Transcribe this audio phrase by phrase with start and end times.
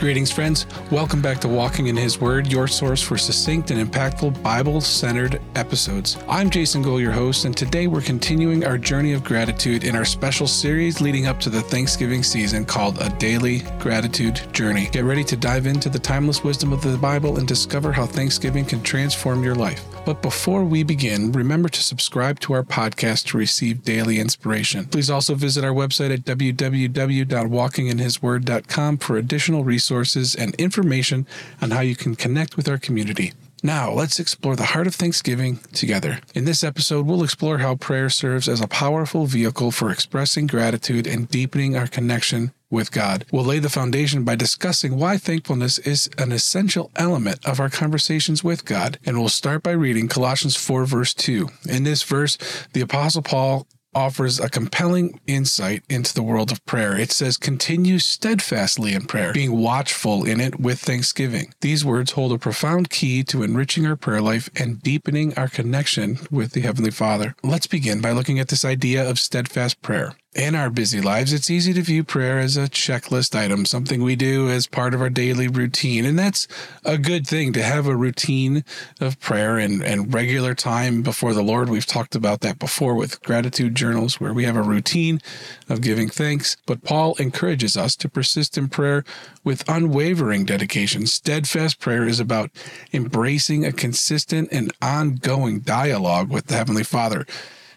[0.00, 0.64] Greetings, friends.
[0.90, 5.42] Welcome back to Walking in His Word, your source for succinct and impactful Bible centered
[5.56, 6.16] episodes.
[6.26, 10.06] I'm Jason Gohl, your host, and today we're continuing our journey of gratitude in our
[10.06, 14.88] special series leading up to the Thanksgiving season called A Daily Gratitude Journey.
[14.90, 18.64] Get ready to dive into the timeless wisdom of the Bible and discover how Thanksgiving
[18.64, 19.84] can transform your life.
[20.06, 24.86] But before we begin, remember to subscribe to our podcast to receive daily inspiration.
[24.86, 31.26] Please also visit our website at www.walkinginhisword.com for additional resources and information
[31.60, 33.32] on how you can connect with our community.
[33.62, 36.20] Now, let's explore the heart of Thanksgiving together.
[36.34, 41.06] In this episode, we'll explore how prayer serves as a powerful vehicle for expressing gratitude
[41.06, 43.26] and deepening our connection with God.
[43.32, 48.42] We'll lay the foundation by discussing why thankfulness is an essential element of our conversations
[48.42, 48.98] with God.
[49.04, 51.48] And we'll start by reading Colossians 4, verse 2.
[51.68, 52.38] In this verse,
[52.72, 56.96] the Apostle Paul offers a compelling insight into the world of prayer.
[56.96, 61.52] It says, continue steadfastly in prayer, being watchful in it with thanksgiving.
[61.60, 66.18] These words hold a profound key to enriching our prayer life and deepening our connection
[66.30, 67.34] with the Heavenly Father.
[67.42, 70.14] Let's begin by looking at this idea of steadfast prayer.
[70.36, 74.14] In our busy lives, it's easy to view prayer as a checklist item, something we
[74.14, 76.04] do as part of our daily routine.
[76.04, 76.46] And that's
[76.84, 78.62] a good thing to have a routine
[79.00, 81.68] of prayer and, and regular time before the Lord.
[81.68, 85.20] We've talked about that before with gratitude journals, where we have a routine
[85.68, 86.56] of giving thanks.
[86.64, 89.02] But Paul encourages us to persist in prayer
[89.42, 91.08] with unwavering dedication.
[91.08, 92.52] Steadfast prayer is about
[92.92, 97.26] embracing a consistent and ongoing dialogue with the Heavenly Father.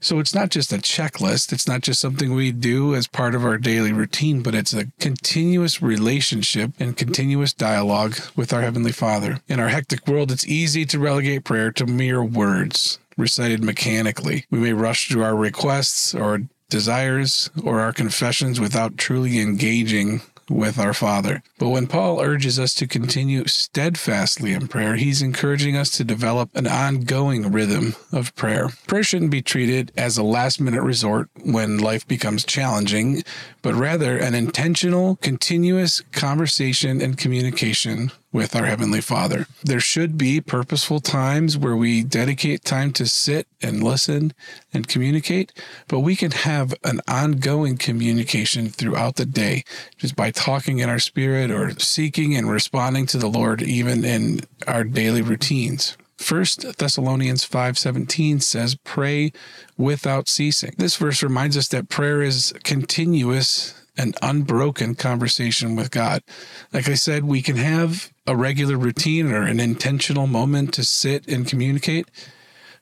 [0.00, 1.52] So it's not just a checklist.
[1.52, 4.86] It's not just something we do as part of our daily routine, but it's a
[4.98, 9.40] continuous relationship and continuous dialogue with our Heavenly Father.
[9.46, 14.46] In our hectic world, it's easy to relegate prayer to mere words recited mechanically.
[14.50, 20.78] We may rush through our requests or desires or our confessions without truly engaging with
[20.78, 21.42] our Father.
[21.58, 26.50] But when Paul urges us to continue steadfastly in prayer, he's encouraging us to develop
[26.54, 28.68] an ongoing rhythm of prayer.
[28.86, 33.22] Prayer shouldn't be treated as a last minute resort when life becomes challenging,
[33.62, 39.46] but rather an intentional, continuous conversation and communication with our Heavenly Father.
[39.64, 44.32] There should be purposeful times where we dedicate time to sit and listen
[44.72, 45.52] and communicate,
[45.88, 49.64] but we can have an ongoing communication throughout the day
[49.98, 54.40] just by talking in our spirit or seeking and responding to the Lord even in
[54.66, 55.96] our daily routines.
[56.20, 59.32] First Thessalonians 5:17 says pray
[59.78, 60.74] without ceasing.
[60.76, 66.22] This verse reminds us that prayer is continuous an unbroken conversation with God.
[66.72, 71.28] Like I said, we can have a regular routine or an intentional moment to sit
[71.28, 72.10] and communicate,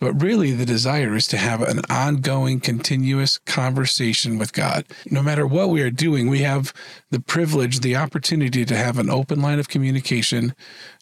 [0.00, 4.86] but really the desire is to have an ongoing, continuous conversation with God.
[5.10, 6.72] No matter what we are doing, we have
[7.10, 10.54] the privilege, the opportunity to have an open line of communication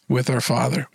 [0.09, 0.89] with our Father.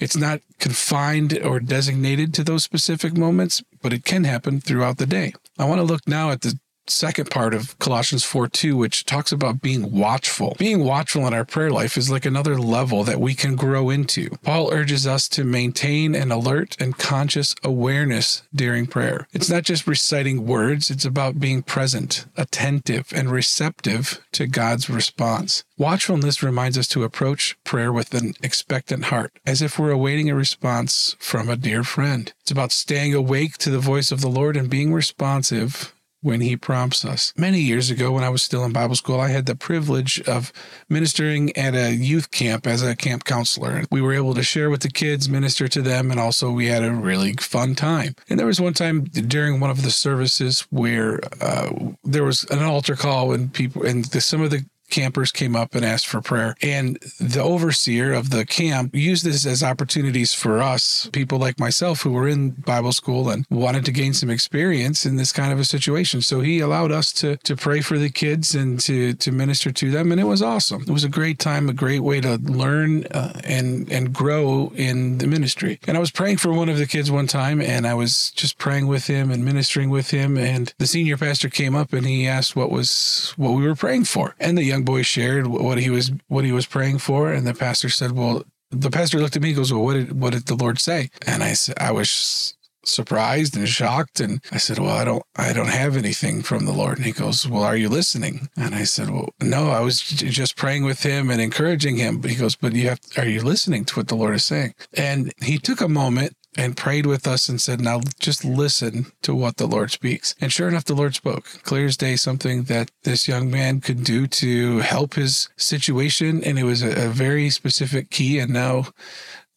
[0.00, 5.06] It's not confined or designated to those specific moments, but it can happen throughout the
[5.06, 5.34] day.
[5.56, 9.32] I want to look now at the second part of Colossians 4 2, which talks
[9.32, 10.56] about being watchful.
[10.58, 14.30] Being watchful in our prayer life is like another level that we can grow into.
[14.42, 19.26] Paul urges us to maintain an alert and conscious awareness during prayer.
[19.32, 25.64] It's not just reciting words, it's about being present, attentive, and receptive to God's response.
[25.78, 30.34] Watchfulness reminds us to approach prayer with an expectant heart, as if we're awaiting a
[30.34, 32.32] response from a dear friend.
[32.40, 35.92] It's about staying awake to the voice of the Lord and being responsive
[36.26, 37.32] when he prompts us.
[37.36, 40.52] Many years ago, when I was still in Bible school, I had the privilege of
[40.88, 43.84] ministering at a youth camp as a camp counselor.
[43.92, 46.82] We were able to share with the kids, minister to them, and also we had
[46.82, 48.16] a really fun time.
[48.28, 51.70] And there was one time during one of the services where uh,
[52.02, 55.74] there was an altar call and people, and the, some of the campers came up
[55.74, 56.56] and asked for prayer.
[56.62, 62.02] And the overseer of the camp used this as opportunities for us, people like myself
[62.02, 65.58] who were in Bible school and wanted to gain some experience in this kind of
[65.58, 66.22] a situation.
[66.22, 69.90] So he allowed us to to pray for the kids and to to minister to
[69.90, 70.82] them and it was awesome.
[70.82, 75.18] It was a great time, a great way to learn uh, and and grow in
[75.18, 75.80] the ministry.
[75.86, 78.58] And I was praying for one of the kids one time and I was just
[78.58, 82.26] praying with him and ministering with him and the senior pastor came up and he
[82.26, 84.34] asked what was what we were praying for.
[84.38, 87.54] And the young boy shared what he was what he was praying for, and the
[87.54, 90.46] pastor said, "Well." The pastor looked at me and goes, Well, what did what did
[90.46, 91.08] the Lord say?
[91.24, 92.56] And I said, I was
[92.88, 96.72] surprised and shocked and I said, "Well, I don't I don't have anything from the
[96.72, 100.00] Lord." And he goes, "Well, are you listening?" And I said, "Well, no, I was
[100.00, 103.40] just praying with him and encouraging him." But he goes, "But you have are you
[103.40, 107.26] listening to what the Lord is saying?" And he took a moment and prayed with
[107.26, 110.34] us and said, Now just listen to what the Lord speaks.
[110.40, 111.44] And sure enough, the Lord spoke.
[111.62, 116.42] Clear as day, something that this young man could do to help his situation.
[116.42, 118.38] And it was a, a very specific key.
[118.38, 118.86] And now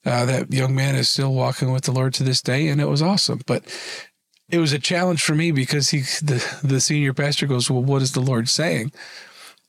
[0.06, 2.68] uh, that young man is still walking with the Lord to this day.
[2.68, 3.42] And it was awesome.
[3.46, 3.64] But
[4.50, 8.02] it was a challenge for me because he, the, the senior pastor goes, Well, what
[8.02, 8.92] is the Lord saying?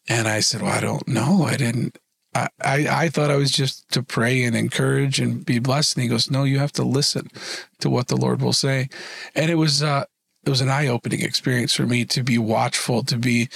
[0.08, 1.44] And I said, Well, I don't know.
[1.44, 1.98] I didn't.
[2.34, 5.96] I, I, thought I was just to pray and encourage and be blessed.
[5.96, 7.28] And he goes, No, you have to listen
[7.80, 8.88] to what the Lord will say.
[9.34, 10.04] And it was uh
[10.44, 13.48] it was an eye-opening experience for me to be watchful, to be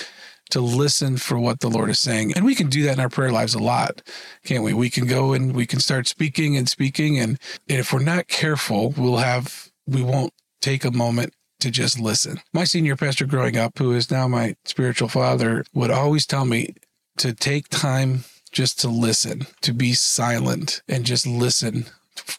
[0.50, 2.34] to listen for what the Lord is saying.
[2.34, 4.02] And we can do that in our prayer lives a lot,
[4.44, 4.74] can't we?
[4.74, 7.18] We can go and we can start speaking and speaking.
[7.18, 7.38] And,
[7.68, 12.40] and if we're not careful, we'll have we won't take a moment to just listen.
[12.52, 16.74] My senior pastor growing up, who is now my spiritual father, would always tell me
[17.16, 18.24] to take time
[18.54, 21.86] just to listen, to be silent and just listen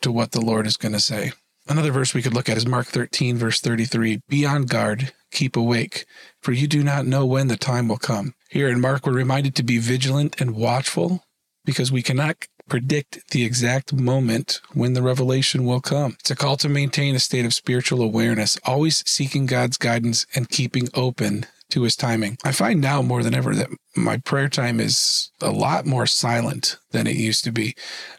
[0.01, 1.33] to what the Lord is going to say.
[1.67, 5.55] Another verse we could look at is Mark 13, verse 33 Be on guard, keep
[5.55, 6.05] awake,
[6.41, 8.33] for you do not know when the time will come.
[8.49, 11.23] Here in Mark, we're reminded to be vigilant and watchful
[11.65, 16.15] because we cannot predict the exact moment when the revelation will come.
[16.19, 20.49] It's a call to maintain a state of spiritual awareness, always seeking God's guidance and
[20.49, 22.37] keeping open to his timing.
[22.43, 26.77] I find now more than ever that my prayer time is a lot more silent
[26.91, 27.75] than it used to be.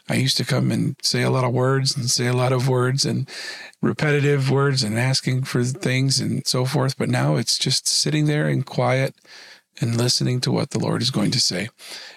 [0.09, 2.67] I used to come and say a lot of words and say a lot of
[2.67, 3.29] words and
[3.81, 6.97] repetitive words and asking for things and so forth.
[6.97, 9.15] But now it's just sitting there in quiet
[9.79, 11.69] and listening to what the Lord is going to say.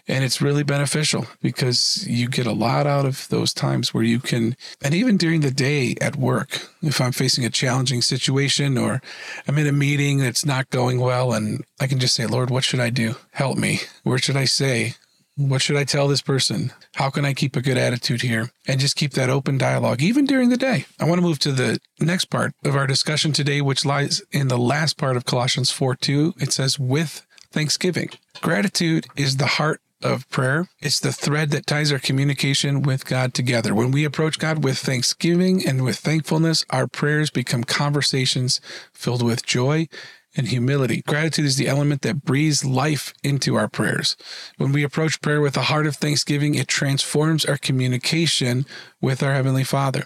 [0.08, 4.18] And it's really beneficial because you get a lot out of those times where you
[4.18, 9.00] can, and even during the day at work, if I'm facing a challenging situation or
[9.46, 12.64] I'm in a meeting that's not going well, and I can just say, Lord, what
[12.64, 13.16] should I do?
[13.32, 13.80] Help me.
[14.02, 14.94] Where should I say?
[15.36, 16.72] What should I tell this person?
[16.96, 18.50] How can I keep a good attitude here?
[18.66, 20.84] And just keep that open dialogue, even during the day.
[20.98, 24.48] I want to move to the next part of our discussion today, which lies in
[24.48, 26.34] the last part of Colossians 4 2.
[26.40, 28.10] It says, with thanksgiving.
[28.40, 30.68] Gratitude is the heart of prayer.
[30.80, 33.74] It's the thread that ties our communication with God together.
[33.74, 38.60] When we approach God with thanksgiving and with thankfulness, our prayers become conversations
[38.92, 39.88] filled with joy
[40.36, 41.02] and humility.
[41.06, 44.16] Gratitude is the element that breathes life into our prayers.
[44.58, 48.64] When we approach prayer with a heart of thanksgiving, it transforms our communication
[49.00, 50.04] with our Heavenly Father.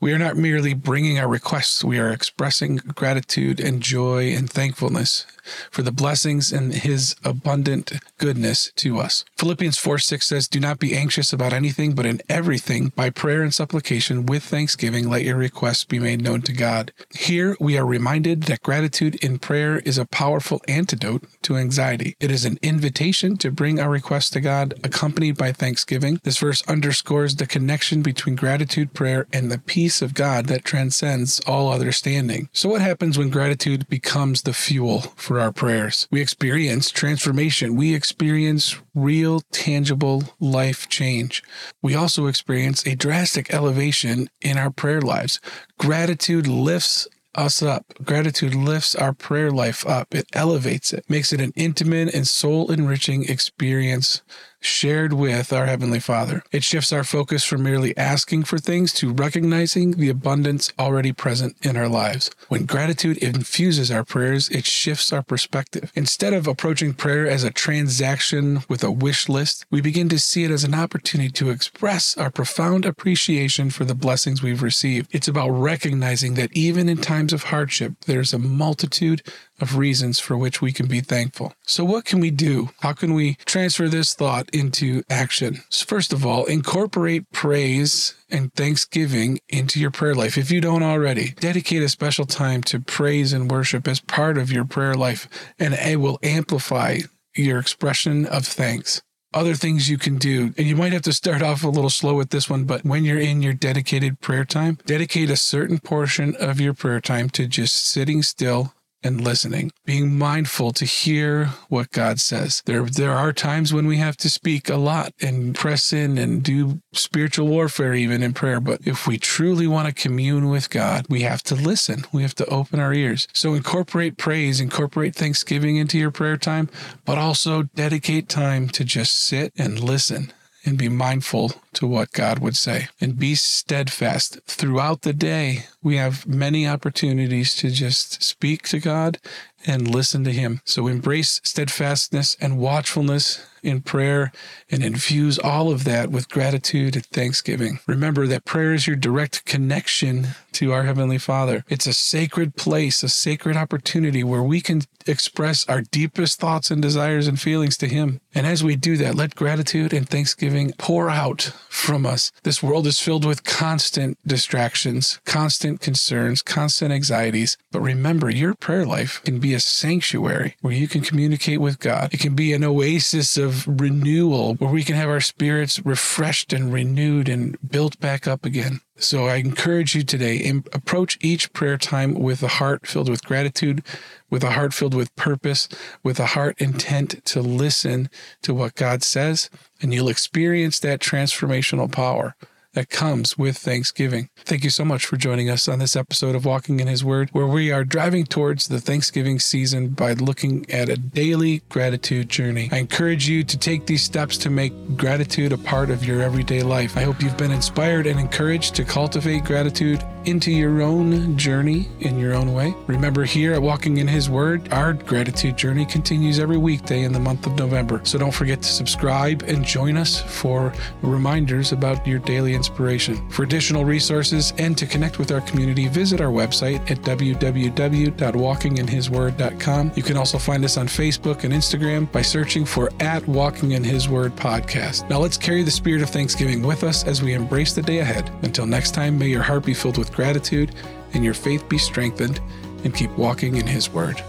[0.00, 5.24] We are not merely bringing our requests, we are expressing gratitude and joy and thankfulness
[5.70, 9.24] for the blessings and His abundant goodness to us.
[9.36, 13.42] Philippians 4 6 says, Do not be anxious about anything, but in everything, by prayer
[13.42, 16.92] and supplication, with thanksgiving, let your requests be made known to God.
[17.10, 22.16] Here we are reminded that gratitude in prayer is a powerful antidote to anxiety.
[22.20, 26.20] It is an invitation to bring our requests to God, accompanied by thanksgiving.
[26.22, 31.40] This verse underscores the connection between gratitude, prayer, and the peace of God that transcends
[31.46, 32.48] all understanding.
[32.52, 36.06] So, what happens when gratitude becomes the fuel for our prayers.
[36.10, 37.76] We experience transformation.
[37.76, 41.42] We experience real, tangible life change.
[41.82, 45.40] We also experience a drastic elevation in our prayer lives.
[45.78, 47.84] Gratitude lifts us up.
[48.04, 50.14] Gratitude lifts our prayer life up.
[50.14, 54.22] It elevates it, makes it an intimate and soul enriching experience
[54.60, 56.42] shared with our Heavenly Father.
[56.52, 61.56] It shifts our focus from merely asking for things to recognizing the abundance already present
[61.62, 62.30] in our lives.
[62.48, 65.92] When gratitude infuses our prayers, it shifts our perspective.
[65.94, 70.44] Instead of approaching prayer as a transaction with a wish list, we begin to see
[70.44, 75.08] it as an opportunity to express our profound appreciation for the blessings we've received.
[75.12, 79.22] It's about recognizing that even in times of hardship, there's a multitude
[79.60, 81.52] of reasons for which we can be thankful.
[81.66, 82.70] So, what can we do?
[82.80, 85.62] How can we transfer this thought into action?
[85.70, 90.38] First of all, incorporate praise and thanksgiving into your prayer life.
[90.38, 94.52] If you don't already, dedicate a special time to praise and worship as part of
[94.52, 96.98] your prayer life, and it will amplify
[97.34, 99.02] your expression of thanks
[99.32, 100.52] other things you can do.
[100.56, 103.04] And you might have to start off a little slow with this one, but when
[103.04, 107.46] you're in your dedicated prayer time, dedicate a certain portion of your prayer time to
[107.46, 112.62] just sitting still and listening, being mindful to hear what God says.
[112.66, 116.42] There, there are times when we have to speak a lot and press in and
[116.42, 118.60] do spiritual warfare, even in prayer.
[118.60, 122.04] But if we truly want to commune with God, we have to listen.
[122.12, 123.26] We have to open our ears.
[123.32, 126.68] So incorporate praise, incorporate thanksgiving into your prayer time,
[127.04, 130.32] but also dedicate time to just sit and listen
[130.64, 135.66] and be mindful to what God would say and be steadfast throughout the day.
[135.82, 139.18] We have many opportunities to just speak to God
[139.66, 140.60] and listen to Him.
[140.64, 144.32] So embrace steadfastness and watchfulness in prayer
[144.70, 147.78] and infuse all of that with gratitude and thanksgiving.
[147.86, 151.64] Remember that prayer is your direct connection to our Heavenly Father.
[151.68, 156.80] It's a sacred place, a sacred opportunity where we can express our deepest thoughts and
[156.80, 158.20] desires and feelings to Him.
[158.34, 162.32] And as we do that, let gratitude and thanksgiving pour out from us.
[162.42, 167.56] This world is filled with constant distractions, constant concerns, constant anxieties.
[167.70, 172.12] But remember, your prayer life can be a sanctuary where you can communicate with God.
[172.12, 176.72] It can be an oasis of renewal where we can have our spirits refreshed and
[176.72, 178.80] renewed and built back up again.
[179.00, 183.82] So I encourage you today, approach each prayer time with a heart filled with gratitude,
[184.28, 185.68] with a heart filled with purpose,
[186.02, 188.10] with a heart intent to listen
[188.42, 189.48] to what God says,
[189.80, 192.36] and you'll experience that transformational power
[192.74, 194.28] that comes with Thanksgiving.
[194.38, 197.28] Thank you so much for joining us on this episode of Walking in His Word,
[197.32, 202.68] where we are driving towards the Thanksgiving season by looking at a daily gratitude journey.
[202.70, 206.62] I encourage you to take these steps to make gratitude a part of your everyday
[206.62, 206.96] life.
[206.96, 212.18] I hope you've been inspired and encouraged to cultivate gratitude into your own journey in
[212.18, 212.74] your own way.
[212.86, 217.20] Remember, here at Walking in His Word, our gratitude journey continues every weekday in the
[217.20, 218.00] month of November.
[218.04, 220.72] So don't forget to subscribe and join us for
[221.02, 223.26] reminders about your daily inspiration.
[223.30, 229.92] For additional resources and to connect with our community, visit our website at www.walkinginhisword.com.
[229.96, 233.82] You can also find us on Facebook and Instagram by searching for at Walking in
[233.82, 235.08] His Word podcast.
[235.08, 238.30] Now let's carry the spirit of Thanksgiving with us as we embrace the day ahead.
[238.42, 240.74] Until next time, may your heart be filled with gratitude
[241.14, 242.40] and your faith be strengthened
[242.84, 244.22] and keep walking in His Word.